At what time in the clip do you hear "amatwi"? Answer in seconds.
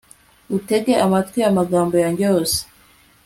1.05-1.39